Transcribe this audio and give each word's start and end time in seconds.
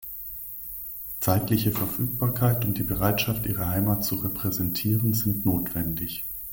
Zeitliche 1.19 1.71
Verfügbarkeit 1.71 2.65
und 2.65 2.79
die 2.79 2.81
Bereitschaft, 2.81 3.45
ihre 3.45 3.67
Heimat 3.67 4.03
zu 4.03 4.15
repräsentieren, 4.15 5.13
sind 5.13 5.45
notwendig. 5.45 6.25